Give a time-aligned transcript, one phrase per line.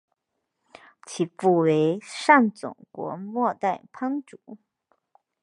[1.05, 4.57] 其父为上总国末代藩主。